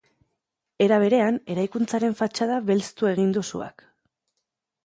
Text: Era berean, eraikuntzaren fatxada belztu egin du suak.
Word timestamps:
Era 0.85 0.97
berean, 1.03 1.37
eraikuntzaren 1.55 2.17
fatxada 2.23 2.57
belztu 2.71 3.11
egin 3.15 3.37
du 3.37 3.45
suak. 3.53 3.89